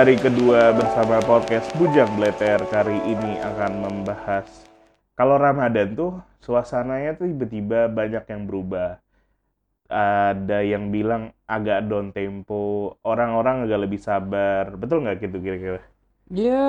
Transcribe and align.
Hari 0.00 0.16
kedua 0.16 0.72
bersama 0.72 1.20
podcast 1.20 1.68
Bujang 1.76 2.08
Bleter 2.16 2.56
kali 2.72 3.04
ini 3.04 3.36
akan 3.36 3.84
membahas 3.84 4.48
kalau 5.12 5.36
Ramadan 5.36 5.92
tuh 5.92 6.24
suasananya 6.40 7.20
tuh 7.20 7.28
tiba-tiba 7.28 7.84
banyak 7.84 8.24
yang 8.24 8.48
berubah. 8.48 8.96
Ada 9.92 10.64
yang 10.64 10.88
bilang 10.88 11.36
agak 11.44 11.84
down 11.84 12.16
tempo, 12.16 12.96
orang-orang 13.04 13.68
agak 13.68 13.76
lebih 13.84 14.00
sabar. 14.00 14.72
Betul 14.72 15.04
nggak 15.04 15.20
gitu 15.20 15.36
kira-kira? 15.36 15.84
Ya, 16.32 16.64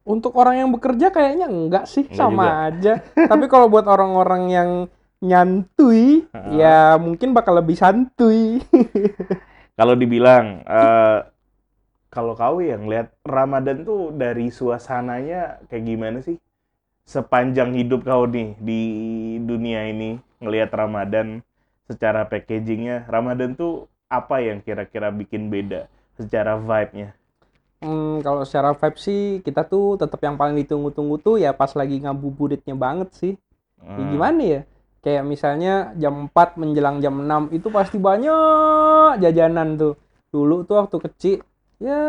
untuk 0.00 0.32
orang 0.40 0.56
yang 0.56 0.72
bekerja 0.72 1.12
kayaknya 1.12 1.52
enggak 1.52 1.84
sih, 1.84 2.08
Enggak 2.08 2.16
sama 2.16 2.48
juga. 2.48 2.56
aja. 2.72 2.94
Tapi 3.28 3.44
kalau 3.44 3.68
buat 3.68 3.84
orang-orang 3.84 4.42
yang 4.48 4.70
nyantui, 5.20 6.24
ya 6.56 6.96
mungkin 6.96 7.36
bakal 7.36 7.60
lebih 7.60 7.76
santuy. 7.76 8.56
Kalau 9.76 9.96
dibilang 9.96 10.64
eh, 10.64 11.31
kalau 12.14 12.32
kau 12.40 12.58
yang 12.70 12.82
lihat 12.90 13.08
Ramadan 13.36 13.78
tuh 13.88 14.02
dari 14.22 14.46
suasananya 14.58 15.40
kayak 15.68 15.84
gimana 15.90 16.18
sih? 16.26 16.36
Sepanjang 17.14 17.70
hidup 17.80 18.00
kau 18.10 18.24
nih 18.36 18.48
di 18.68 18.82
dunia 19.50 19.80
ini 19.92 20.10
ngelihat 20.42 20.70
Ramadan 20.80 21.28
secara 21.88 22.22
packagingnya, 22.30 22.96
Ramadan 23.14 23.50
tuh 23.60 23.72
apa 24.18 24.36
yang 24.48 24.58
kira-kira 24.66 25.08
bikin 25.20 25.42
beda 25.54 25.80
secara 26.18 26.52
vibe-nya? 26.68 27.08
Hmm, 27.82 28.22
kalau 28.22 28.46
secara 28.46 28.70
vibe 28.78 28.98
sih, 29.06 29.22
kita 29.42 29.66
tuh 29.66 29.98
tetap 29.98 30.22
yang 30.22 30.38
paling 30.38 30.54
ditunggu-tunggu 30.62 31.16
tuh 31.18 31.34
ya 31.42 31.50
pas 31.50 31.72
lagi 31.74 31.98
ngabuburitnya 31.98 32.74
banget 32.78 33.08
sih. 33.20 33.32
Ya 33.98 34.02
Hmm. 34.02 34.12
gimana 34.12 34.40
ya? 34.42 34.60
Kayak 35.04 35.24
misalnya 35.32 35.72
jam 36.02 36.14
4 36.30 36.48
menjelang 36.60 36.96
jam 37.04 37.14
6 37.24 37.42
itu 37.56 37.68
pasti 37.74 37.98
banyak 37.98 39.18
jajanan 39.22 39.68
tuh. 39.82 39.94
Dulu 40.34 40.56
tuh 40.68 40.76
waktu 40.82 40.96
kecil, 41.10 41.36
ya 41.82 42.02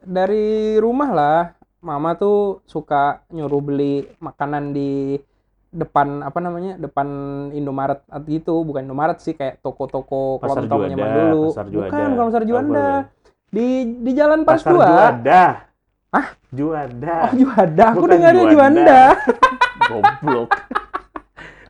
dari 0.00 0.80
rumah 0.80 1.10
lah. 1.12 1.40
Mama 1.78 2.18
tuh 2.18 2.64
suka 2.66 3.22
nyuruh 3.30 3.62
beli 3.62 4.02
makanan 4.18 4.74
di 4.74 5.14
depan 5.70 6.26
apa 6.26 6.40
namanya? 6.42 6.74
Depan 6.74 7.06
Indomaret 7.54 8.02
gitu, 8.26 8.66
bukan 8.66 8.82
Indomaret 8.88 9.22
sih 9.22 9.38
kayak 9.38 9.62
toko-toko 9.62 10.42
kelontong 10.42 10.90
zaman 10.90 11.08
dulu. 11.14 11.44
Pasar 11.54 11.66
Juanda. 11.70 11.92
Bukan, 11.92 12.08
bukan 12.10 12.26
Pasar 12.32 12.44
Juanda. 12.48 12.86
Di 13.48 13.66
di 14.02 14.10
Jalan 14.16 14.42
Paris 14.42 14.64
Pasar 14.66 14.74
2. 14.74 14.82
Juanda. 14.82 15.42
Hah? 16.08 16.26
Juanda. 16.50 17.16
Oh, 17.20 17.32
Juanda. 17.36 17.84
Aku 17.94 18.06
dengarnya 18.08 18.44
Juanda. 18.48 18.54
Juanda. 18.56 19.00
Goblok. 19.88 20.50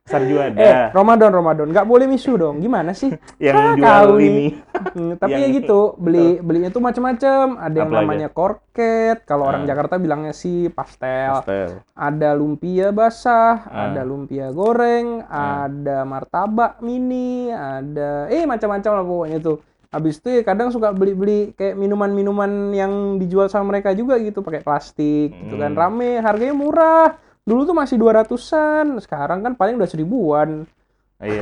Pasar 0.09 0.25
Juanda. 0.25 0.57
Eh, 0.57 0.85
Ramadan, 0.97 1.31
Ramadan. 1.31 1.67
Nggak 1.69 1.85
boleh 1.85 2.09
misu 2.09 2.41
dong. 2.41 2.65
Gimana 2.65 2.97
sih? 2.97 3.13
yang 3.45 3.77
ah, 3.77 3.77
jual 3.77 4.17
ini. 4.19 4.57
Hmm, 4.97 5.21
tapi 5.21 5.37
ya 5.37 5.45
Yang- 5.45 5.55
gitu, 5.63 5.93
beli 6.01 6.41
belinya 6.41 6.73
tuh 6.73 6.81
macam-macam. 6.81 7.61
Ada 7.61 7.77
yang 7.77 7.89
Apa 7.93 7.95
aja? 7.95 8.05
namanya 8.09 8.29
korket, 8.33 9.17
kalau 9.29 9.45
Ah. 9.45 9.49
orang 9.53 9.69
Jakarta 9.69 10.01
bilangnya 10.01 10.33
sih 10.33 10.73
pastel. 10.73 11.45
Pastel. 11.45 11.85
Ada 11.93 12.33
lumpia 12.33 12.89
basah, 12.89 13.69
Ah. 13.69 13.93
ada 13.93 14.01
lumpia 14.01 14.49
goreng, 14.49 15.21
Ah. 15.29 15.69
ada 15.69 16.09
martabak 16.09 16.81
mini, 16.81 17.53
ada 17.53 18.33
eh 18.33 18.49
macam-macam 18.49 18.91
lah 18.91 19.05
pokoknya 19.05 19.39
tuh. 19.45 19.61
Habis 19.89 20.21
itu 20.21 20.29
ya 20.31 20.43
kadang 20.43 20.69
suka 20.69 20.93
beli-beli 20.93 21.53
kayak 21.53 21.73
minuman-minuman 21.75 22.73
yang 22.73 22.93
dijual 23.17 23.49
sama 23.49 23.73
mereka 23.73 23.93
juga 23.93 24.17
gitu 24.17 24.41
pakai 24.41 24.61
plastik 24.61 25.37
gitu 25.37 25.57
kan. 25.57 25.73
Hmm. 25.73 25.81
Rame, 25.81 26.17
harganya 26.19 26.53
murah. 26.53 27.28
Dulu 27.49 27.65
tuh 27.65 27.73
masih 27.73 27.97
200-an, 27.97 29.01
sekarang 29.01 29.41
kan 29.41 29.57
paling 29.57 29.81
udah 29.81 29.89
seribuan. 29.89 30.69
Iya. 31.17 31.41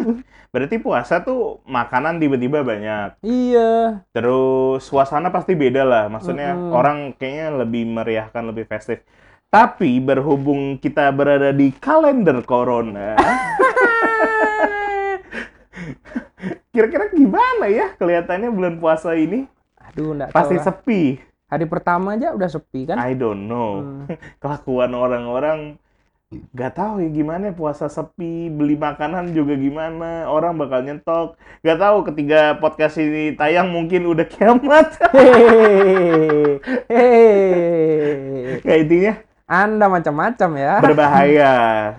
Berarti 0.54 0.78
puasa 0.78 1.18
tuh 1.20 1.58
makanan 1.66 2.22
tiba-tiba 2.22 2.62
banyak. 2.62 3.18
Iya. 3.26 4.06
Terus 4.14 4.86
suasana 4.86 5.34
pasti 5.34 5.58
beda 5.58 5.82
lah. 5.82 6.06
Maksudnya 6.06 6.54
Mm-mm. 6.54 6.72
orang 6.72 6.98
kayaknya 7.18 7.66
lebih 7.66 7.90
meriahkan, 7.90 8.46
lebih 8.46 8.70
festif. 8.70 9.02
Tapi 9.50 9.98
berhubung 9.98 10.78
kita 10.78 11.10
berada 11.10 11.50
di 11.56 11.72
kalender 11.72 12.44
corona, 12.44 13.16
kira-kira 16.76 17.08
gimana 17.08 17.64
ya 17.64 17.96
kelihatannya 17.96 18.52
bulan 18.52 18.76
puasa 18.76 19.16
ini? 19.16 19.48
Aduh, 19.88 20.12
enggak 20.12 20.36
Pasti 20.36 20.60
tahu 20.60 20.64
sepi. 20.68 21.16
Hari 21.48 21.64
pertama 21.64 22.12
aja 22.12 22.36
udah 22.36 22.48
sepi 22.48 22.84
kan? 22.84 23.00
I 23.00 23.16
don't 23.16 23.48
know. 23.48 23.80
Hmm. 23.80 24.04
Kelakuan 24.44 24.92
orang-orang 24.92 25.80
Gak 26.28 26.76
tahu 26.76 27.00
ya 27.00 27.08
gimana 27.08 27.56
puasa 27.56 27.88
sepi, 27.88 28.52
beli 28.52 28.76
makanan 28.76 29.32
juga 29.32 29.56
gimana, 29.56 30.28
orang 30.28 30.60
bakal 30.60 30.84
nyetok. 30.84 31.40
Gak 31.64 31.80
tahu 31.80 32.04
ketika 32.04 32.60
podcast 32.60 33.00
ini 33.00 33.32
tayang 33.32 33.72
mungkin 33.72 34.04
udah 34.04 34.28
kiamat. 34.28 34.92
Hehehe. 35.16 36.60
Hehehe. 36.84 38.60
Kayak 38.60 38.78
intinya 38.84 39.12
Anda 39.48 39.88
macam-macam 39.88 40.50
ya. 40.60 40.74
berbahaya. 40.84 41.52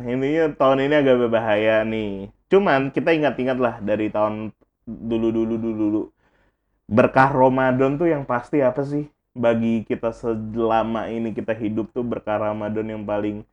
Intinya 0.06 0.54
tahun 0.54 0.86
ini 0.86 0.94
agak 1.02 1.18
berbahaya 1.26 1.82
nih. 1.82 2.30
Cuman 2.54 2.94
kita 2.94 3.10
ingat-ingat 3.10 3.58
lah 3.58 3.82
dari 3.82 4.14
tahun 4.14 4.54
dulu-dulu 4.86 5.58
dulu. 5.58 6.02
Berkah 6.86 7.34
Ramadan 7.34 7.98
tuh 7.98 8.14
yang 8.14 8.30
pasti 8.30 8.62
apa 8.62 8.86
sih? 8.86 9.10
Bagi 9.38 9.86
kita 9.86 10.10
selama 10.10 11.06
ini 11.06 11.30
kita 11.30 11.54
hidup 11.54 11.94
tuh 11.94 12.02
berkah 12.02 12.42
Ramadan 12.42 12.90
yang 12.90 13.04
paling 13.06 13.46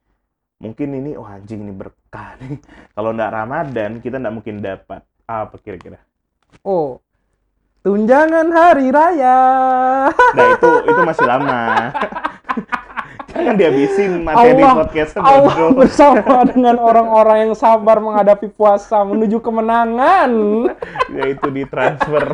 mungkin 0.57 0.89
ini 0.97 1.21
oh 1.21 1.29
anjing 1.29 1.69
ini 1.69 1.73
berkah 1.73 2.37
nih. 2.41 2.57
Kalau 2.97 3.11
nggak 3.13 3.33
Ramadan 3.33 3.91
kita 4.01 4.17
nggak 4.17 4.35
mungkin 4.35 4.65
dapat. 4.65 5.05
Apa 5.29 5.57
kira-kira? 5.61 6.01
Oh. 6.65 7.03
Tunjangan 7.85 8.51
hari 8.51 8.91
raya. 8.91 9.39
Nah 10.37 10.47
itu 10.59 10.71
itu 10.91 11.01
masih 11.07 11.27
lama. 11.29 11.63
Jangan 13.37 13.55
dihabisin 13.61 14.25
materi 14.25 14.57
Allah, 14.57 14.73
podcastnya 14.81 15.21
Allah 15.21 15.55
bodoh. 15.55 15.71
bersama 15.77 16.41
dengan 16.49 16.81
orang-orang 16.81 17.37
yang 17.47 17.55
sabar 17.55 18.01
menghadapi 18.01 18.49
puasa 18.49 19.05
menuju 19.05 19.45
kemenangan. 19.45 20.33
yaitu 21.13 21.47
ditransfer. 21.53 22.33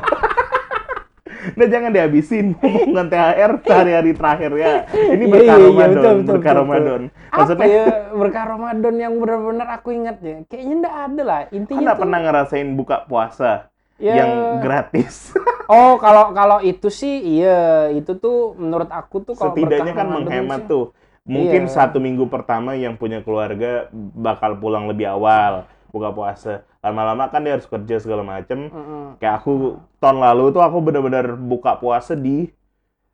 Nah 1.52 1.66
jangan 1.66 1.90
dihabisin 1.90 2.47
ngomongan 2.60 3.06
THR 3.09 3.53
hari-hari 3.62 4.12
terakhir 4.12 4.50
ya. 4.54 4.72
Ini 4.88 5.22
Iya, 5.22 5.30
berkah 5.30 5.44
iya, 5.44 5.56
iya, 5.56 5.68
Ramadan, 5.68 5.92
betul, 5.92 6.12
betul, 6.15 6.32
berkah 6.32 6.53
betul, 6.53 6.62
Ramadan. 6.65 7.00
Maksudnya 7.28 7.66
ya 7.66 7.84
berkah 8.12 8.44
Ramadan 8.47 8.94
yang 8.97 9.12
benar-benar 9.16 9.68
aku 9.72 9.88
ingat 9.91 10.16
ya? 10.21 10.36
Kayaknya 10.47 10.74
enggak 10.78 10.97
ada 10.97 11.22
lah. 11.22 11.41
Intinya 11.50 11.80
nggak 11.82 11.97
tuh 11.97 12.03
pernah 12.03 12.18
ngerasain 12.21 12.68
buka 12.72 12.97
puasa 13.04 13.50
ya 13.97 14.12
yang 14.18 14.30
gratis. 14.60 15.15
Oh, 15.72 15.97
kalau 15.97 16.36
kalau 16.36 16.59
itu 16.60 16.92
sih 16.92 17.41
iya, 17.41 17.88
itu 17.88 18.12
tuh 18.18 18.53
menurut 18.60 18.91
aku 18.92 19.24
tuh 19.24 19.32
kalau 19.32 19.56
Setidaknya 19.56 19.94
kan 19.97 20.04
Ramadan 20.04 20.21
menghemat 20.27 20.60
sih- 20.60 20.68
tuh. 20.68 20.84
Mungkin 21.22 21.62
Iya. 21.65 21.72
satu 21.72 21.97
minggu 21.97 22.27
pertama 22.28 22.74
yang 22.74 22.98
punya 22.98 23.22
keluarga 23.22 23.86
bakal 23.94 24.59
pulang 24.59 24.91
lebih 24.91 25.06
awal 25.09 25.65
buka 25.92 26.09
puasa. 26.10 26.65
Lama-lama 26.80 27.28
kan 27.28 27.44
dia 27.44 27.54
harus 27.54 27.68
kerja 27.68 28.00
segala 28.00 28.24
macem. 28.24 28.72
Mm-mm. 28.72 29.21
Kayak 29.21 29.44
aku 29.44 29.78
tahun 30.00 30.18
lalu 30.18 30.44
tuh 30.50 30.62
aku 30.65 30.78
benar-benar 30.80 31.36
buka 31.36 31.77
puasa 31.77 32.16
di 32.16 32.48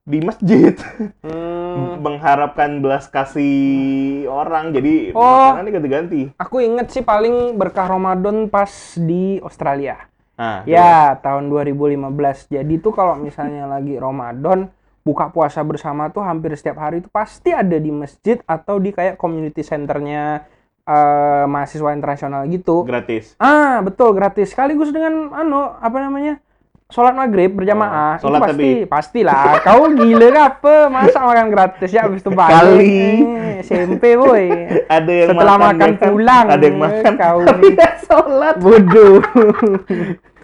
di 0.09 0.19
masjid. 0.25 0.73
Hmm. 1.21 2.01
mengharapkan 2.07 2.81
belas 2.81 3.11
kasih 3.11 4.25
orang 4.31 4.73
jadi 4.73 5.13
Oh. 5.13 5.21
makanannya 5.21 5.73
ganti-ganti. 5.75 6.23
Aku 6.41 6.63
inget 6.63 6.89
sih 6.95 7.05
paling 7.05 7.59
berkah 7.59 7.91
Ramadan 7.91 8.49
pas 8.49 8.71
di 8.97 9.43
Australia. 9.43 10.09
Nah, 10.39 10.63
Ya, 10.65 11.19
tahun 11.19 11.51
2015. 11.51 12.47
Jadi 12.47 12.79
tuh 12.79 12.95
kalau 12.95 13.19
misalnya 13.19 13.67
lagi 13.75 13.99
Ramadan, 13.99 14.71
buka 15.03 15.33
puasa 15.33 15.65
bersama 15.67 16.09
tuh 16.09 16.21
hampir 16.23 16.53
setiap 16.55 16.79
hari 16.79 17.01
itu 17.01 17.09
pasti 17.09 17.51
ada 17.51 17.81
di 17.81 17.89
masjid 17.89 18.39
atau 18.45 18.77
di 18.77 18.93
kayak 18.93 19.17
community 19.17 19.65
centernya 19.65 20.45
eh, 20.89 21.45
mahasiswa 21.45 21.93
internasional 21.93 22.43
gitu. 22.47 22.83
gratis. 22.83 23.37
Ah, 23.37 23.79
betul, 23.79 24.11
gratis. 24.11 24.49
Sekaligus 24.49 24.89
dengan 24.89 25.29
ano, 25.31 25.77
apa 25.77 26.01
namanya? 26.01 26.41
Sholat 26.89 27.13
maghrib 27.13 27.53
berjamaah. 27.53 28.17
Oh, 28.17 28.23
sholat 28.25 28.41
itu 28.41 28.45
pasti, 28.49 28.57
tapi- 28.57 28.87
pastilah. 28.89 29.61
Kau 29.61 29.93
gila 29.93 30.29
apa? 30.41 30.75
Masa 30.89 31.21
makan 31.21 31.47
gratis 31.49 31.93
ya 31.93 32.09
habis 32.09 32.25
itu 32.25 32.33
balik. 32.33 32.57
Kali. 32.57 33.05
Eh, 33.21 33.55
SMP 33.61 34.17
boy. 34.17 34.49
Ada 34.97 35.13
yang 35.13 35.29
Setelah 35.29 35.57
makan, 35.59 35.77
makan 35.77 35.91
pulang, 36.01 36.45
ada 36.49 36.65
yang 36.65 36.79
makan 36.81 37.13
kau 37.15 37.39
tapi 37.53 37.67
sholat. 38.03 38.55
Bodoh. 38.57 39.21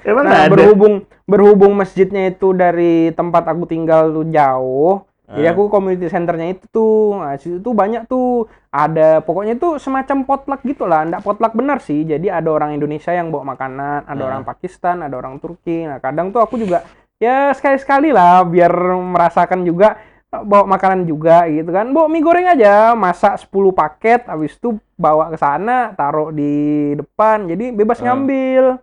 Emang 0.05 0.25
Nah, 0.29 0.44
ada? 0.44 0.52
berhubung 0.52 0.94
berhubung 1.25 1.73
masjidnya 1.73 2.29
itu 2.29 2.52
dari 2.52 3.08
tempat 3.17 3.49
aku 3.49 3.64
tinggal 3.64 4.12
tuh 4.12 4.29
jauh. 4.29 5.08
Jadi 5.24 5.46
Ah. 5.48 5.52
aku 5.56 5.72
community 5.72 6.04
centernya 6.06 6.52
itu 6.52 6.68
tuh, 6.68 7.16
nah, 7.16 7.32
situ 7.40 7.56
tuh 7.56 7.72
banyak 7.72 8.04
tuh 8.04 8.44
ada 8.68 9.24
pokoknya 9.24 9.56
itu 9.56 9.80
semacam 9.80 10.20
potluck 10.22 10.60
gitu 10.60 10.84
lah, 10.84 11.00
enggak 11.00 11.24
potluck 11.24 11.56
benar 11.56 11.80
sih. 11.80 12.04
Jadi 12.04 12.28
ada 12.28 12.52
orang 12.52 12.76
Indonesia 12.76 13.08
yang 13.08 13.32
bawa 13.32 13.56
makanan, 13.56 14.04
ada 14.04 14.20
Ah. 14.20 14.28
orang 14.28 14.44
Pakistan, 14.44 15.00
ada 15.00 15.16
orang 15.16 15.40
Turki. 15.40 15.88
Nah 15.88 15.96
kadang 15.96 16.28
tuh 16.28 16.44
aku 16.44 16.60
juga 16.60 16.84
ya 17.16 17.56
sekali-sekali 17.56 18.12
lah 18.12 18.44
biar 18.44 18.68
merasakan 19.00 19.64
juga 19.64 19.96
eh, 20.28 20.42
bawa 20.44 20.68
makanan 20.68 21.08
juga 21.08 21.48
gitu 21.48 21.72
kan. 21.72 21.88
Bawa 21.88 22.04
mie 22.04 22.20
goreng 22.20 22.44
aja, 22.44 22.92
masak 22.92 23.40
10 23.40 23.72
paket, 23.72 24.28
habis 24.28 24.52
itu 24.52 24.76
bawa 24.92 25.32
ke 25.32 25.40
sana, 25.40 25.96
taruh 25.96 26.28
di 26.28 26.52
depan. 26.94 27.48
Jadi 27.48 27.72
bebas 27.72 27.96
Ah. 28.04 28.12
ngambil. 28.12 28.76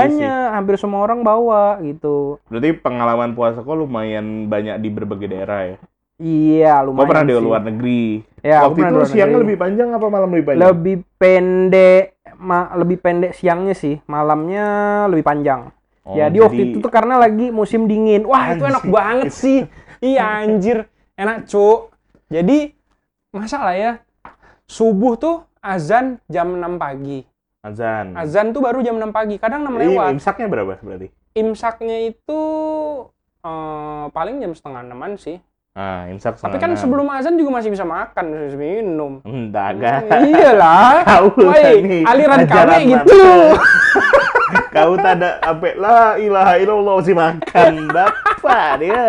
Banyak 0.00 0.44
hampir 0.52 0.74
semua 0.76 1.00
orang 1.00 1.20
bawa 1.20 1.78
gitu. 1.80 2.38
Berarti 2.46 2.70
pengalaman 2.74 3.32
puasa 3.32 3.58
kok 3.58 3.74
lumayan 3.74 4.46
banyak 4.46 4.78
di 4.78 4.88
berbagai 4.88 5.28
daerah 5.28 5.60
ya. 5.66 5.76
iya 6.16 6.74
Kau 6.78 6.90
lumayan 6.90 7.08
pernah 7.08 7.24
di 7.24 7.34
luar 7.36 7.62
negeri. 7.62 8.02
ya 8.40 8.64
Waktu 8.64 8.80
itu 8.80 8.94
di 8.96 9.06
siangnya 9.06 9.26
negeri. 9.32 9.42
lebih 9.44 9.56
panjang 9.56 9.88
apa 9.92 10.06
malam 10.08 10.28
lebih 10.28 10.46
panjang? 10.46 10.62
lebih 10.64 10.96
pendek 11.14 12.02
ma- 12.34 12.72
lebih 12.74 12.96
pendek 12.98 13.32
siangnya 13.32 13.74
sih. 13.74 14.00
Malamnya 14.04 14.66
lebih 15.06 15.22
panjang. 15.22 15.70
Oh, 16.02 16.16
jadi 16.16 16.40
waktu 16.40 16.62
itu 16.72 16.76
tuh 16.80 16.88
karena 16.88 17.20
lagi 17.20 17.52
musim 17.52 17.84
dingin. 17.84 18.24
Wah 18.24 18.50
itu 18.50 18.64
enak 18.64 18.80
Anjir. 18.80 18.94
banget 18.96 19.30
sih. 19.30 19.58
Iya 20.00 20.24
anjir. 20.40 20.78
Enak 21.14 21.44
cuk. 21.44 21.92
Jadi 22.26 22.72
masalah 23.28 23.76
ya? 23.76 23.92
Subuh 24.64 25.14
tuh 25.14 25.36
azan 25.60 26.16
jam 26.26 26.56
6 26.56 26.80
pagi 26.80 27.27
azan. 27.60 28.14
azan 28.14 28.46
tuh 28.50 28.60
baru 28.60 28.80
jam 28.80 28.96
6 28.96 29.10
pagi 29.10 29.36
kadang 29.36 29.62
6 29.62 29.72
Ini 29.72 29.78
lewat 29.88 30.10
imsaknya 30.14 30.46
berapa 30.46 30.74
berarti? 30.76 31.08
imsaknya 31.34 31.96
itu 32.06 32.40
eh, 33.40 34.04
paling 34.08 34.38
jam 34.38 34.52
setengah 34.52 34.82
enaman 34.82 35.14
sih 35.14 35.38
Ah, 35.72 36.10
imsak 36.10 36.42
tapi 36.42 36.58
kan 36.58 36.74
enam. 36.74 36.80
sebelum 36.80 37.06
azan 37.06 37.38
juga 37.38 37.54
masih 37.54 37.70
bisa 37.70 37.86
makan 37.86 38.24
masih 38.26 38.46
bisa 38.48 38.58
minum 38.58 39.22
Enggak, 39.22 39.78
enggak. 39.78 40.00
iyalah 40.24 40.90
Kau 41.08 41.30
Woi, 41.38 41.74
nih, 41.78 42.02
aliran 42.02 42.42
kami 42.44 42.82
gitu 42.90 43.22
Kau 44.74 44.98
tak 44.98 45.22
ada 45.22 45.38
apa 45.38 45.68
la 45.78 46.00
ilaha 46.16 46.54
illallah 46.56 46.98
si 46.98 47.12
makan 47.12 47.72
dapat 47.94 48.74
dia. 48.80 49.06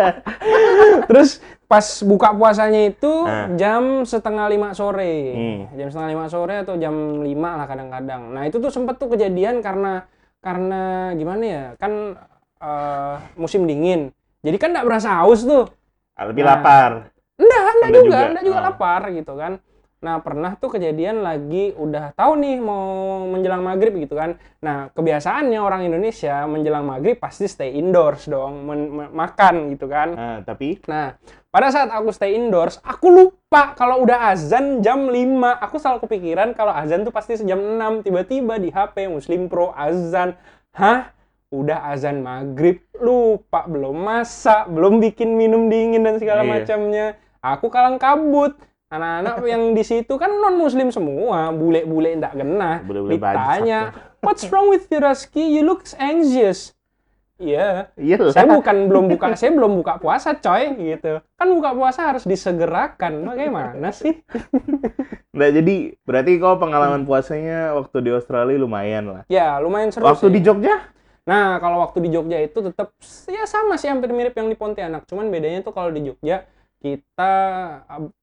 Terus 1.06 1.42
pas 1.70 1.86
buka 2.02 2.34
puasanya 2.34 2.90
itu 2.90 3.12
Ah. 3.22 3.46
jam 3.54 4.02
setengah 4.02 4.50
lima 4.50 4.74
sore, 4.74 5.14
Hmm. 5.30 5.60
jam 5.78 5.86
setengah 5.86 6.10
lima 6.10 6.26
sore 6.26 6.66
atau 6.66 6.74
jam 6.74 6.90
lima 7.22 7.54
lah 7.54 7.70
kadang-kadang. 7.70 8.34
Nah 8.34 8.42
itu 8.42 8.58
tuh 8.58 8.74
sempet 8.74 8.98
tuh 8.98 9.06
kejadian 9.06 9.62
karena 9.62 10.02
karena 10.42 11.14
gimana 11.14 11.42
ya 11.46 11.64
kan 11.78 12.18
eh, 12.60 13.16
musim 13.38 13.64
dingin, 13.64 14.12
jadi 14.42 14.56
kan 14.58 14.74
nggak 14.74 14.84
berasa 14.84 15.16
haus 15.22 15.46
tuh. 15.46 15.64
Ah, 16.12 16.28
Lebih 16.28 16.44
Nah. 16.44 16.58
lapar. 16.58 16.90
Enggak, 17.40 17.56
enggak 17.56 17.72
Enggak 17.72 17.88
juga, 17.96 18.04
juga. 18.04 18.28
enggak 18.28 18.44
juga 18.44 18.58
Ah. 18.60 18.64
lapar 18.68 19.00
gitu 19.08 19.32
kan. 19.32 19.52
Nah, 20.00 20.16
pernah 20.24 20.56
tuh 20.56 20.72
kejadian 20.72 21.20
lagi 21.20 21.76
udah 21.76 22.16
tahu 22.16 22.40
nih 22.40 22.56
mau 22.56 22.88
menjelang 23.28 23.60
maghrib 23.60 23.92
gitu 24.00 24.16
kan. 24.16 24.40
Nah, 24.64 24.88
kebiasaannya 24.96 25.60
orang 25.60 25.84
Indonesia 25.84 26.40
menjelang 26.48 26.88
maghrib 26.88 27.20
pasti 27.20 27.44
stay 27.44 27.76
indoors 27.76 28.24
dong, 28.24 28.64
men- 28.64 29.12
makan 29.12 29.68
gitu 29.68 29.84
kan. 29.84 30.08
Ah, 30.16 30.38
tapi 30.40 30.80
Nah, 30.88 31.20
pada 31.52 31.68
saat 31.68 31.92
aku 31.92 32.16
stay 32.16 32.32
indoors, 32.32 32.80
aku 32.80 33.12
lupa 33.12 33.76
kalau 33.76 34.00
udah 34.00 34.32
azan 34.32 34.80
jam 34.80 35.04
5. 35.04 35.60
Aku 35.60 35.76
selalu 35.76 36.08
kepikiran 36.08 36.56
kalau 36.56 36.72
azan 36.72 37.04
tuh 37.04 37.12
pasti 37.12 37.36
jam 37.36 37.60
6. 37.60 38.00
Tiba-tiba 38.00 38.56
di 38.56 38.72
HP 38.72 39.04
Muslim 39.04 39.52
Pro 39.52 39.68
azan. 39.76 40.32
Hah? 40.72 41.12
Udah 41.50 41.92
azan 41.92 42.24
maghrib, 42.24 42.80
lupa 42.96 43.66
belum 43.66 44.00
masak, 44.00 44.64
belum 44.70 44.96
bikin 45.02 45.36
minum 45.36 45.68
dingin 45.68 46.00
dan 46.00 46.16
segala 46.16 46.40
Iya. 46.40 46.50
macamnya. 46.56 47.06
Aku 47.42 47.68
kalang 47.68 48.00
kabut. 48.00 48.56
Anak-anak 48.90 49.46
yang 49.46 49.70
di 49.70 49.86
situ 49.86 50.18
kan 50.18 50.34
non 50.34 50.58
muslim 50.58 50.90
semua, 50.90 51.54
bule-bule 51.54 52.10
ndak 52.18 52.34
genah. 52.34 52.82
Bule-bule 52.82 53.14
Ditanya, 53.14 53.94
"What's 54.18 54.50
wrong 54.50 54.66
with 54.66 54.90
you, 54.90 54.98
Raski? 54.98 55.46
You 55.46 55.62
look 55.62 55.86
anxious." 55.94 56.74
Iya, 57.40 57.88
iya 57.96 58.20
saya 58.28 58.44
bukan 58.44 58.84
belum 58.84 59.08
buka 59.08 59.32
saya 59.32 59.48
belum 59.56 59.80
buka 59.80 59.96
puasa 59.96 60.36
coy 60.36 60.76
gitu 60.76 61.24
kan 61.24 61.48
buka 61.48 61.72
puasa 61.72 62.12
harus 62.12 62.28
disegerakan 62.28 63.24
bagaimana 63.24 63.96
sih 63.96 64.12
Nah, 65.32 65.48
jadi 65.48 65.96
berarti 66.04 66.36
kau 66.36 66.60
pengalaman 66.60 67.08
puasanya 67.08 67.72
waktu 67.72 67.96
di 68.04 68.10
Australia 68.12 68.60
lumayan 68.60 69.08
lah. 69.08 69.22
ya 69.24 69.56
lumayan 69.56 69.88
seru 69.88 70.04
Waktu 70.04 70.28
sih. 70.28 70.34
di 70.36 70.40
Jogja? 70.44 70.84
nah 71.24 71.56
kalau 71.56 71.80
waktu 71.80 72.04
di 72.04 72.12
Jogja 72.12 72.44
itu 72.44 72.60
tetap 72.60 72.92
ya 73.24 73.48
sama 73.48 73.80
sih 73.80 73.88
hampir 73.88 74.12
mirip 74.12 74.36
yang 74.36 74.44
di 74.44 74.56
Pontianak 74.60 75.08
cuman 75.08 75.32
bedanya 75.32 75.64
tuh 75.64 75.72
kalau 75.72 75.88
di 75.88 76.04
Jogja 76.04 76.44
kita 76.80 77.32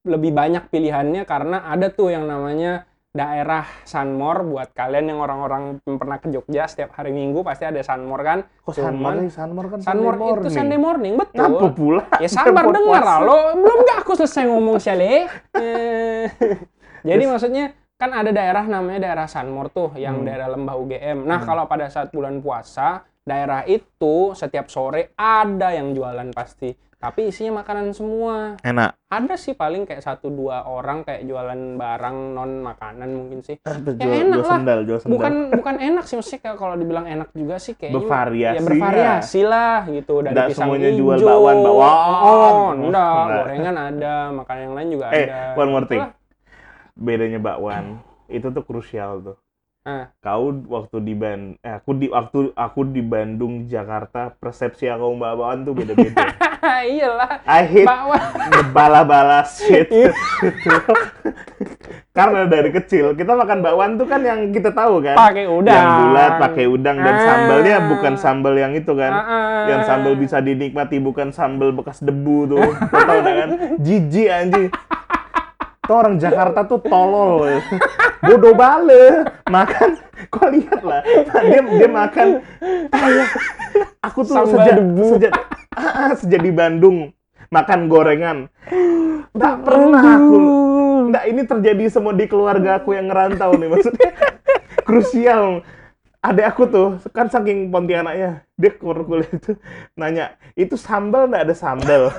lebih 0.03 0.31
banyak 0.31 0.67
pilihannya 0.67 1.23
karena 1.23 1.63
ada 1.63 1.87
tuh 1.87 2.09
yang 2.09 2.25
namanya 2.25 2.83
daerah 3.09 3.65
Sunmore 3.81 4.41
buat 4.43 4.69
kalian 4.71 5.09
yang 5.09 5.19
orang-orang 5.19 5.77
pernah 5.87 6.17
ke 6.17 6.29
Jogja 6.29 6.65
setiap 6.65 6.93
hari 6.93 7.09
Minggu 7.09 7.41
pasti 7.41 7.63
ada 7.63 7.81
Sunmore 7.81 8.21
kan 8.21 8.39
Kok 8.61 8.73
Cuman- 8.73 8.85
Sunmore 8.93 9.15
nih? 9.15 9.31
Sunmore 9.31 9.67
kan 9.67 9.79
Sunmore 9.79 10.17
itu 10.37 10.49
Sunday 10.51 10.77
morning 10.77 11.13
betul 11.15 11.37
Ngapa 11.39 11.67
pula? 11.71 12.03
Ya 12.17 12.29
sabar 12.29 12.65
dengar 12.67 13.01
lah 13.01 13.17
lo. 13.19 13.37
Belum 13.55 13.77
nggak 13.79 13.97
aku 14.01 14.11
selesai 14.15 14.43
ngomong 14.45 14.77
Sale. 14.77 15.25
Eh, 15.53 16.25
Jadi 17.09 17.23
maksudnya 17.25 17.65
kan 17.95 18.11
ada 18.11 18.29
daerah 18.29 18.61
namanya 18.63 19.01
daerah 19.03 19.25
Sanmor 19.25 19.69
tuh 19.69 19.93
yang 19.95 20.21
Hmm. 20.21 20.25
daerah 20.27 20.49
Lembah 20.49 20.75
UGM. 20.75 21.25
Nah, 21.25 21.41
kalau 21.41 21.65
pada 21.65 21.89
saat 21.89 22.09
bulan 22.11 22.37
puasa, 22.37 23.01
daerah 23.19 23.65
itu 23.65 24.33
setiap 24.33 24.67
sore 24.67 25.13
ada 25.15 25.73
yang 25.73 25.91
jualan 25.91 26.29
pasti. 26.29 26.69
Tapi 26.97 27.29
isinya 27.29 27.61
makanan 27.61 27.93
semua. 27.93 28.57
Enak. 28.59 28.97
Ada 29.05 29.37
sih 29.37 29.53
paling 29.53 29.85
kayak 29.85 30.01
satu 30.01 30.27
dua 30.27 30.65
orang 30.65 31.05
kayak 31.05 31.23
jualan 31.23 31.77
barang 31.77 32.17
non 32.33 32.65
makanan 32.65 33.09
mungkin 33.13 33.39
sih. 33.39 33.61
Ah, 33.61 33.77
jual, 33.77 34.01
Ya 34.01 34.25
enak 34.25 34.33
jual 34.33 34.41
lah. 34.41 34.57
sendal, 34.57 34.79
jual 34.81 34.97
sendal. 34.97 35.13
Bukan 35.13 35.33
bukan 35.53 35.75
enak 35.77 36.03
sih 36.03 36.15
maksudnya 36.17 36.41
kayak 36.41 36.57
kalau 36.57 36.73
dibilang 36.73 37.05
enak 37.05 37.29
juga 37.31 37.55
sih 37.57 37.77
kayaknya 37.77 37.95
Bervariasi 37.95 38.57
ya 38.57 38.61
bervariasi 38.65 39.41
lah 39.45 39.77
gitu 39.87 40.13
dari 40.19 40.33
Nggak 40.33 40.47
pisang 40.49 40.65
semuanya 40.65 40.89
hijau. 40.89 40.97
jual 40.97 41.17
bakwan, 41.21 41.57
bakwan. 41.61 41.93
Oh, 42.19 42.67
enggak, 42.75 43.23
gorengan 43.29 43.75
ada, 43.77 44.15
makanan 44.33 44.61
yang 44.63 44.73
lain 44.73 44.87
juga 44.89 45.05
Eh, 45.13 45.25
ada. 45.27 45.41
one 45.53 45.69
more 45.69 45.85
thing. 45.85 46.01
Bedanya 46.93 47.37
bakwan 47.37 48.01
itu 48.25 48.47
tuh 48.49 48.63
krusial 48.65 49.21
tuh. 49.23 49.37
Ah. 49.85 50.11
Kau 50.19 50.51
waktu 50.67 50.99
di 50.99 51.15
Ban, 51.15 51.55
eh, 51.57 51.73
aku 51.73 51.95
di 51.95 52.11
waktu 52.11 52.51
aku 52.51 52.91
di 52.91 52.99
Bandung, 52.99 53.63
Jakarta, 53.63 54.33
persepsi 54.33 54.83
aku 54.85 55.15
mbak 55.15 55.31
bakwan 55.31 55.63
tuh 55.63 55.71
beda-beda. 55.71 56.25
Iyalah, 56.93 57.31
I 57.43 57.61
hate 57.63 57.85
bakwan. 57.85 58.21
the 58.49 58.61
bala-bala 58.69 59.41
shit. 59.49 59.87
Iya. 59.87 60.11
Karena 62.11 62.45
dari 62.45 62.69
kecil 62.71 63.13
kita 63.13 63.31
makan 63.31 63.61
bakwan 63.61 63.91
tuh 63.95 64.05
kan 64.05 64.19
yang 64.19 64.49
kita 64.49 64.71
tahu 64.71 64.99
kan. 64.99 65.13
pakai 65.13 65.45
udang. 65.45 65.75
Yang 65.75 65.89
bulat, 65.95 66.31
pakai 66.39 66.65
udang 66.65 66.97
dan 66.97 67.13
Ah. 67.13 67.23
sambalnya 67.23 67.75
bukan 67.85 68.13
sambal 68.15 68.53
yang 68.53 68.73
itu 68.73 68.91
kan. 68.91 69.11
Ah, 69.11 69.21
ah. 69.21 69.61
Yang 69.67 69.81
sambal 69.85 70.13
bisa 70.15 70.37
dinikmati 70.39 70.97
bukan 70.97 71.29
sambal 71.29 71.69
bekas 71.71 72.01
debu 72.01 72.37
tuh. 72.49 72.69
Tahu 72.89 73.19
kan? 73.21 73.49
Jijik 73.77 74.27
anjing. 74.27 74.67
Tuh 75.83 75.95
orang 75.95 76.17
Jakarta 76.17 76.65
tuh 76.65 76.81
tolol. 76.81 77.61
Bodoh 78.19 78.51
bale. 78.51 79.23
Makan 79.45 79.89
kau 80.27 80.49
lihat 80.49 80.81
lah. 80.81 80.99
Dia 81.39 81.61
dia 81.61 81.87
makan 81.87 82.27
aku 84.01 84.19
tuh 84.25 84.35
Sambal 84.35 84.53
sejak 84.53 84.75
debu. 84.79 85.05
sejak 85.15 85.31
ah, 85.79 86.13
sejak 86.17 86.41
di 86.41 86.51
Bandung 86.53 86.97
makan 87.51 87.87
gorengan. 87.87 88.37
Nggak 89.31 89.55
pernah 89.63 90.01
aku. 90.03 90.37
Nggak, 91.07 91.23
ini 91.31 91.41
terjadi 91.47 91.83
semua 91.87 92.11
di 92.11 92.25
keluarga 92.27 92.83
aku 92.83 92.97
yang 92.97 93.07
ngerantau 93.07 93.55
nih 93.55 93.69
maksudnya. 93.71 94.11
Krusial. 94.87 95.63
Adek 96.17 96.45
aku 96.49 96.63
tuh 96.67 96.87
kan 97.13 97.29
saking 97.29 97.69
Pontianaknya 97.69 98.41
dia 98.57 98.71
keluar 98.73 99.05
kuliah 99.05 99.29
itu 99.31 99.53
nanya 99.93 100.33
itu 100.57 100.73
sambal 100.73 101.29
nggak 101.29 101.45
ada 101.45 101.55
sambal? 101.55 102.09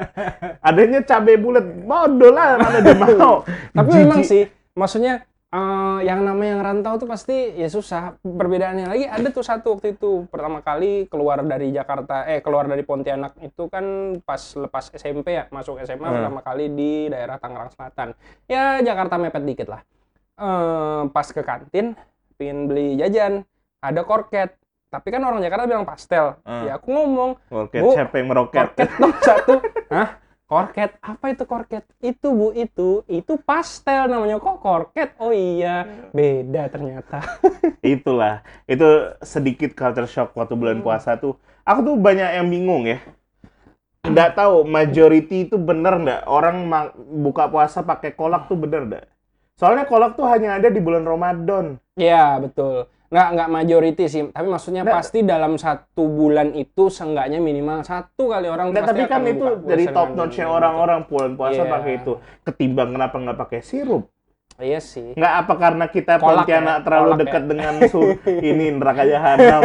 Adanya 0.66 1.00
cabai 1.06 1.38
bulat 1.38 1.64
bodoh 1.64 2.34
lah 2.34 2.58
mana 2.58 2.82
dia 2.82 2.98
mau. 2.98 3.46
Tapi 3.70 3.90
memang 4.02 4.26
sih, 4.26 4.50
maksudnya 4.74 5.24
eh, 5.50 5.98
yang 6.02 6.22
namanya 6.22 6.50
yang 6.58 6.62
rantau 6.62 6.94
tuh 6.96 7.08
pasti 7.08 7.54
ya 7.54 7.66
susah. 7.66 8.18
Perbedaannya 8.20 8.86
lagi 8.86 9.04
ada 9.06 9.28
tuh 9.30 9.42
satu 9.42 9.78
waktu 9.78 9.94
itu 9.94 10.26
pertama 10.26 10.60
kali 10.60 11.06
keluar 11.06 11.42
dari 11.42 11.70
Jakarta, 11.70 12.26
eh 12.26 12.42
keluar 12.42 12.66
dari 12.66 12.82
Pontianak 12.82 13.38
itu 13.40 13.70
kan 13.70 13.84
pas 14.22 14.40
lepas 14.56 14.90
SMP 14.92 15.34
ya, 15.34 15.46
masuk 15.48 15.78
SMA 15.82 16.06
Hmm. 16.06 16.16
pertama 16.20 16.40
kali 16.42 16.66
di 16.68 17.06
daerah 17.06 17.38
Tangerang 17.38 17.70
Selatan. 17.70 18.12
Ya 18.46 18.78
Jakarta 18.80 19.16
mepet 19.16 19.44
dikit 19.44 19.68
lah. 19.70 19.82
Eh, 20.36 21.02
pas 21.10 21.26
ke 21.26 21.40
kantin, 21.40 21.96
pengen 22.36 22.68
beli 22.68 23.00
jajan, 23.00 23.46
ada 23.80 24.04
korket. 24.04 24.52
Tapi 24.86 25.08
kan 25.10 25.18
orang 25.24 25.42
Jakarta 25.42 25.66
bilang 25.66 25.82
pastel. 25.82 26.38
Hmm. 26.46 26.62
Ya 26.68 26.78
aku 26.78 26.92
ngomong, 26.94 27.40
Bu, 27.50 27.90
siapa 27.92 28.14
yang 28.16 28.28
meroket 28.30 28.70
korket 28.70 28.88
dong 28.96 29.12
satu 29.18 29.54
hah 29.94 30.08
korket. 30.46 30.94
Apa 31.02 31.34
itu 31.34 31.44
korket? 31.44 31.84
Itu 31.98 32.32
bu 32.32 32.54
itu. 32.54 33.02
Itu 33.10 33.36
pastel 33.42 34.06
namanya. 34.06 34.38
Kok 34.38 34.58
korket? 34.62 35.18
Oh 35.18 35.34
iya. 35.34 35.84
Beda 36.14 36.70
ternyata. 36.70 37.22
Itulah. 37.82 38.46
Itu 38.64 39.14
sedikit 39.20 39.74
culture 39.74 40.08
shock 40.08 40.32
waktu 40.38 40.54
bulan 40.54 40.80
puasa 40.80 41.18
tuh. 41.18 41.36
Aku 41.66 41.82
tuh 41.82 41.94
banyak 41.98 42.38
yang 42.40 42.46
bingung 42.46 42.86
ya. 42.86 43.02
Nggak 44.06 44.38
tahu 44.38 44.62
majority 44.62 45.50
itu 45.50 45.58
bener 45.58 45.98
nggak? 45.98 46.22
Orang 46.30 46.70
buka 47.20 47.50
puasa 47.50 47.82
pakai 47.82 48.14
kolak 48.14 48.46
tuh 48.46 48.54
bener 48.54 48.86
nggak? 48.86 49.06
Soalnya 49.58 49.84
kolak 49.90 50.14
tuh 50.14 50.30
hanya 50.30 50.62
ada 50.62 50.70
di 50.70 50.78
bulan 50.78 51.02
Ramadan 51.02 51.82
ya 51.96 52.36
betul 52.38 52.86
nggak 53.06 53.28
nggak 53.38 53.48
majority 53.48 54.04
sih 54.10 54.22
tapi 54.34 54.50
maksudnya 54.50 54.82
Nggak. 54.82 54.96
pasti 54.98 55.18
dalam 55.22 55.54
satu 55.56 56.10
bulan 56.10 56.50
itu 56.58 56.90
seenggaknya 56.90 57.38
minimal 57.38 57.86
satu 57.86 58.34
kali 58.34 58.50
orang 58.50 58.74
pasti 58.74 58.82
tapi 58.82 59.02
kan 59.06 59.22
itu 59.22 59.46
dari 59.62 59.84
top 59.86 60.10
notch 60.12 60.36
dengan 60.36 60.50
orang-orang 60.58 61.00
bulan 61.06 61.32
puasa 61.38 61.62
Iya. 61.62 61.70
pakai 61.70 61.92
itu 62.02 62.12
ketimbang 62.42 62.90
kenapa 62.92 63.16
nggak 63.16 63.38
pakai 63.38 63.60
sirup. 63.62 64.10
Iya 64.56 64.80
sih. 64.80 65.12
Nggak 65.12 65.34
apa 65.44 65.52
karena 65.60 65.84
kita 65.84 66.16
Kolak 66.16 66.48
Pontianak 66.48 66.78
ya, 66.80 66.84
terlalu 66.88 67.10
kolak 67.12 67.20
dekat 67.20 67.42
ya. 67.42 67.48
dengan 67.52 67.74
su 67.92 68.00
ini 68.48 68.66
neraka 68.72 69.02
jahanam. 69.04 69.62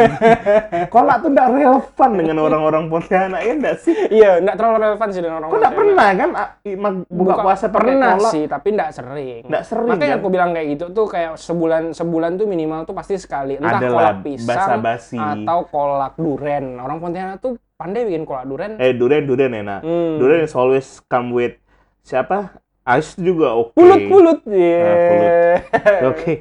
kolak 0.94 1.16
tuh 1.24 1.30
nggak 1.32 1.48
relevan 1.48 2.12
dengan 2.20 2.38
orang-orang 2.44 2.84
Pontianak 2.92 3.42
ya 3.42 3.54
nggak 3.56 3.78
sih? 3.80 3.96
Iya, 4.12 4.32
nggak 4.44 4.56
terlalu 4.60 4.78
relevan 4.84 5.08
sih 5.16 5.22
dengan 5.24 5.36
orang 5.40 5.50
Kok 5.50 5.60
nggak 5.64 5.76
pernah 5.80 6.10
kan 6.12 6.30
ah, 6.36 6.50
mag- 6.76 7.08
buka, 7.08 7.34
puasa 7.40 7.66
pernah 7.72 8.12
kolak? 8.20 8.32
sih, 8.36 8.44
tapi 8.52 8.68
nggak 8.76 8.92
sering. 8.92 9.42
Nggak 9.48 9.64
sering, 9.64 9.90
Makanya 9.96 10.12
kan? 10.12 10.20
aku 10.20 10.28
bilang 10.28 10.50
kayak 10.52 10.68
gitu 10.76 10.86
tuh 10.92 11.06
kayak 11.08 11.32
sebulan 11.40 11.84
sebulan 11.96 12.32
tuh 12.36 12.48
minimal 12.52 12.84
tuh 12.84 12.96
pasti 12.96 13.16
sekali. 13.16 13.56
Entah 13.56 13.80
Adalah 13.80 13.96
kolak 13.96 14.16
pisang 14.28 14.48
basa-basi. 14.76 15.18
atau 15.18 15.60
kolak 15.72 16.14
duren. 16.20 16.76
Orang 16.76 17.00
Pontianak 17.00 17.40
tuh 17.40 17.56
pandai 17.80 18.04
bikin 18.04 18.28
kolak 18.28 18.44
duren. 18.44 18.76
Eh 18.76 18.92
durian 18.92 19.24
durian 19.24 19.56
enak. 19.56 19.88
Hmm. 19.88 20.20
Durian 20.20 20.44
is 20.44 20.52
always 20.52 21.00
come 21.08 21.32
with 21.32 21.56
siapa? 22.04 22.60
Ais 22.82 23.14
juga 23.14 23.54
oke. 23.54 23.78
Pulut-pulut. 23.78 24.42
Iya. 24.50 24.82
Nah, 24.82 24.96
pulut. 25.06 25.32
Oke. 26.12 26.34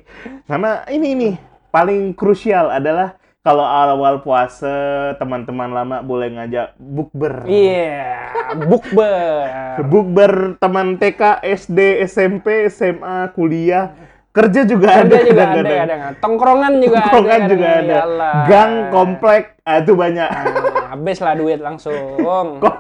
Sama 0.49 0.89
ini 0.89 1.09
nih 1.13 1.35
paling 1.69 2.17
krusial 2.17 2.73
adalah 2.73 3.21
kalau 3.41 3.65
awal 3.65 4.21
puasa 4.21 5.13
teman-teman 5.17 5.73
lama 5.73 5.97
boleh 6.05 6.29
ngajak 6.37 6.77
bukber. 6.77 7.49
Iya, 7.49 8.37
bukber. 8.69 9.49
Bukber 9.93 10.33
teman 10.61 11.01
TK, 11.01 11.41
SD, 11.41 12.05
SMP, 12.05 12.69
SMA, 12.69 13.33
kuliah, 13.33 13.97
kerja 14.31 14.61
juga 14.63 14.89
ada. 14.93 15.11
Ada 15.11 15.17
juga 15.21 15.43
ada 15.43 15.51
kadang-kadang. 15.53 16.01
kadang. 16.01 16.15
Tongkrongan 16.23 16.73
juga 16.79 16.97
Tongkrongan 17.01 17.41
ada. 17.41 17.51
juga 17.51 17.67
ada. 17.69 17.83
Iyalah. 17.99 18.35
Gang, 18.47 18.73
komplek, 18.89 19.43
ah, 19.63 19.77
itu 19.79 19.93
banyak. 19.93 20.29
Ah, 20.29 20.45
habis 20.91 21.19
lah 21.19 21.35
duit 21.35 21.59
langsung. 21.59 22.59
kok, 22.63 22.77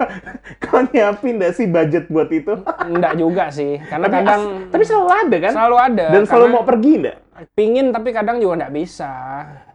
kok 0.61 0.81
nyiapin 0.91 1.35
nggak 1.37 1.53
sih 1.53 1.67
budget 1.67 2.07
buat 2.07 2.31
itu? 2.31 2.55
Enggak 2.81 3.13
juga 3.15 3.45
sih, 3.51 3.83
karena 3.83 4.07
tapi, 4.07 4.17
kadang 4.17 4.41
as- 4.41 4.69
tapi 4.71 4.83
selalu 4.85 5.11
ada 5.11 5.37
kan? 5.41 5.53
selalu 5.53 5.77
ada. 5.77 6.05
Dan 6.09 6.23
selalu 6.25 6.47
mau 6.49 6.63
pergi 6.63 6.95
nggak? 6.99 7.19
pingin 7.57 7.89
tapi 7.89 8.13
kadang 8.13 8.37
juga 8.37 8.61
nggak 8.61 8.75
bisa 8.77 9.13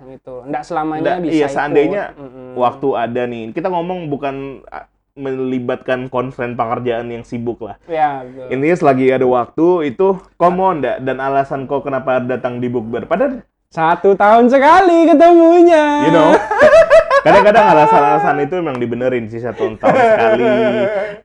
gitu. 0.05 0.46
Nggak 0.46 0.63
selamanya 0.63 1.17
Nggak, 1.17 1.22
bisa 1.25 1.34
iya 1.34 1.41
ikut. 1.41 1.55
seandainya 1.58 2.03
Mm-mm. 2.13 2.50
waktu 2.55 2.88
ada 2.94 3.22
nih 3.25 3.44
kita 3.58 3.67
ngomong 3.67 4.05
bukan 4.05 4.62
ah, 4.70 4.86
melibatkan 5.16 6.12
konfren 6.12 6.54
pekerjaan 6.54 7.08
yang 7.08 7.24
sibuk 7.24 7.64
lah 7.64 7.80
Ya, 7.88 8.20
betul. 8.22 8.52
intinya 8.52 8.76
selagi 8.76 9.06
ada 9.10 9.24
waktu 9.24 9.68
itu 9.90 10.20
mau 10.52 10.76
ndak 10.76 11.00
dan 11.02 11.18
alasan 11.18 11.64
kau 11.66 11.80
kenapa 11.80 12.20
datang 12.20 12.60
di 12.60 12.68
bukber 12.68 13.08
padahal 13.08 13.40
Satu 13.72 14.12
tahun 14.14 14.48
sekali 14.48 15.08
ketemunya. 15.08 15.84
you 16.04 16.12
know 16.12 16.36
kadang-kadang 17.25 17.65
alasan-alasan 17.67 18.38
itu 18.39 18.53
memang 18.55 18.77
dibenerin 18.77 19.25
sih 19.25 19.41
satu 19.41 19.74
tahun 19.75 19.98
sekali 19.98 20.46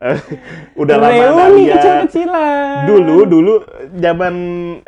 udah 0.80 0.97
lama 0.97 1.12
Reuni 1.12 1.64
kecil-kecilan. 1.69 2.88
dulu 2.88 3.16
dulu 3.23 3.54
zaman 3.95 4.35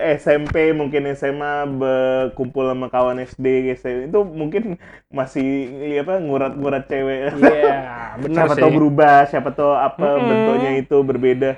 SMP 0.00 0.72
mungkin 0.72 1.04
SMA 1.12 1.68
berkumpul 1.68 2.64
sama 2.64 2.88
kawan 2.88 3.20
SD 3.20 3.76
itu 3.76 4.18
mungkin 4.24 4.80
masih 5.08 5.44
iya 5.92 6.00
apa 6.00 6.16
ngurat-ngurat 6.16 6.88
cewek 6.88 7.36
Iya, 7.36 7.76
benar 8.16 8.34
siapa 8.48 8.54
sih. 8.56 8.62
tahu 8.64 8.70
berubah 8.72 9.16
siapa 9.28 9.50
tahu 9.52 9.72
apa 9.72 10.06
Mm-mm. 10.08 10.26
bentuknya 10.26 10.70
itu 10.76 10.96
berbeda 10.98 11.50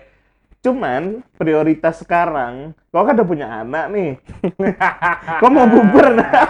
cuman 0.61 1.03
prioritas 1.37 2.01
sekarang 2.01 2.73
kau 2.89 3.05
kan 3.05 3.15
udah 3.15 3.29
punya 3.29 3.47
anak 3.55 3.93
nih 3.93 4.11
kau 5.41 5.47
mau 5.47 5.69
bubar 5.69 6.07
nah 6.11 6.49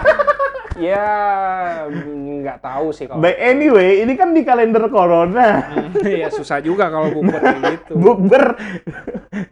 Ya, 0.75 1.07
nggak 2.43 2.59
tahu 2.59 2.91
sih 2.91 3.07
kalau. 3.07 3.23
but 3.23 3.35
anyway 3.39 4.03
ini 4.03 4.13
kan 4.13 4.35
di 4.35 4.43
kalender 4.43 4.85
corona 4.91 5.63
Iya, 6.03 6.27
susah 6.29 6.59
juga 6.59 6.91
kalau 6.91 7.15
bukber 7.15 7.39
kayak 7.39 7.61
gitu. 7.79 7.93
bukber 8.03 8.43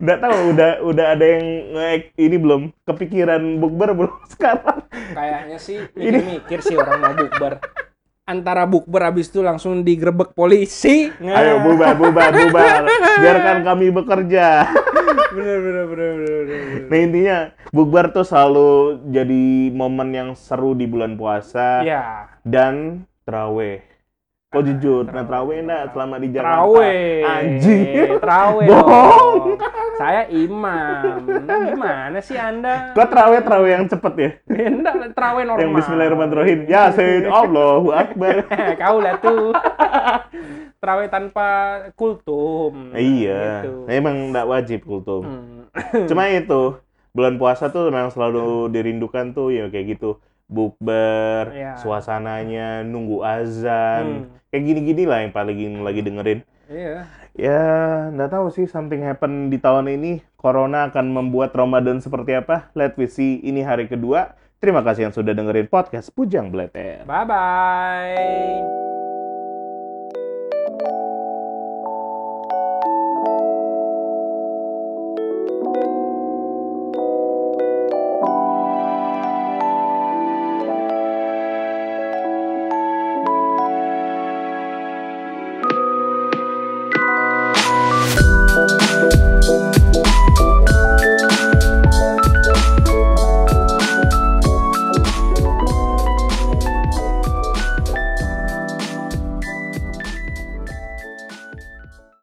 nggak 0.03 0.20
tahu 0.20 0.38
udah 0.51 0.72
udah 0.84 1.06
ada 1.15 1.25
yang 1.25 1.46
ini 2.15 2.36
belum 2.36 2.62
kepikiran 2.84 3.58
bukber 3.58 3.96
belum 3.96 4.13
sekarang 4.30 4.84
Kayaknya 5.13 5.58
sih 5.58 5.77
mikir-mikir 5.94 6.60
sih 6.60 6.75
orang 6.75 7.00
mau 7.00 7.13
bukber. 7.15 7.53
Antara 8.24 8.63
bukber 8.63 9.03
habis 9.03 9.27
itu 9.27 9.44
langsung 9.44 9.84
digerebek 9.84 10.32
polisi. 10.32 11.12
ayo 11.20 11.60
bubar 11.60 11.92
bubar 11.96 12.32
bubar 12.32 12.88
biarkan 13.20 13.58
kami 13.63 13.92
bekerja 13.92 14.63
bener 15.34 15.58
bener 15.60 15.86
bener 15.88 16.12
bener. 16.17 16.41
bener. 16.46 16.82
nah 16.89 16.98
intinya 16.98 17.38
bukber 17.70 18.05
tuh 18.13 18.25
selalu 18.25 19.01
jadi 19.10 19.43
momen 19.74 20.10
yang 20.13 20.29
seru 20.34 20.74
di 20.74 20.86
bulan 20.86 21.15
puasa 21.15 21.82
Ya, 21.84 22.29
dan 22.46 23.05
teraweh. 23.24 23.82
Kok 24.53 24.62
jujur, 24.70 25.10
nah 25.10 25.25
teraweh 25.25 25.65
enggak 25.65 25.98
selama 25.98 26.22
di 26.22 26.29
Jakarta? 26.29 26.62
Terawih. 26.62 27.25
Anjing. 27.25 28.10
Terawih. 28.22 28.67
Bohong. 28.70 29.58
Saya 29.98 30.29
imam. 30.29 31.25
Gimana 31.50 32.22
sih 32.22 32.38
Anda? 32.38 32.93
Kok 32.93 33.08
teraweh 33.10 33.41
teraweh 33.41 33.70
yang 33.74 33.89
cepet 33.89 34.13
ya? 34.13 34.29
Enggak, 34.53 35.17
terawih 35.17 35.50
normal. 35.50 35.58
Yang 35.58 35.72
Bismillahirrahmanirrahim. 35.82 36.60
Ya, 36.70 36.93
Sayyid 36.93 37.25
Allahu 37.34 37.89
Akbar. 37.98 38.46
Kau 38.86 39.01
lah 39.01 39.17
tuh. 39.17 39.58
terawih 40.84 41.08
tanpa 41.08 41.48
kultum. 41.96 42.92
iya, 42.92 43.63
Gitu. 43.63 43.88
emang 43.88 44.30
enggak 44.30 44.44
wajib 44.44 44.80
kultum. 44.84 45.24
Hmm. 45.24 45.63
Cuma 46.12 46.28
itu, 46.28 46.75
bulan 47.16 47.40
puasa 47.40 47.72
tuh 47.72 47.88
memang 47.88 48.12
selalu 48.12 48.68
dirindukan 48.68 49.32
tuh 49.32 49.56
ya 49.56 49.72
kayak 49.72 49.96
gitu. 49.96 50.20
Bukber, 50.52 51.56
Iya. 51.56 51.80
suasananya, 51.80 52.84
nunggu 52.84 53.24
azan. 53.24 54.28
Hmm. 54.28 54.52
Kayak 54.52 54.63
gini-gini 54.68 55.04
lah 55.08 55.24
yang 55.24 55.32
paling 55.32 55.80
lagi 55.82 56.04
dengerin. 56.04 56.40
Iya. 56.68 57.08
Ya, 57.34 57.63
nggak 58.13 58.30
tahu 58.30 58.54
sih 58.54 58.70
something 58.70 59.02
happen 59.02 59.50
di 59.50 59.58
tahun 59.58 59.90
ini. 59.90 60.22
Corona 60.38 60.92
akan 60.92 61.10
membuat 61.10 61.56
Ramadan 61.58 61.98
seperti 61.98 62.38
apa? 62.38 62.70
Let 62.78 62.94
we 63.00 63.10
see. 63.10 63.42
Ini 63.42 63.66
hari 63.66 63.90
kedua. 63.90 64.38
Terima 64.62 64.80
kasih 64.86 65.10
yang 65.10 65.16
sudah 65.16 65.34
dengerin 65.34 65.68
podcast 65.68 66.13
Pujang 66.13 66.54
Bleter. 66.54 67.04
Bye 67.04 67.25
bye. 67.25 68.93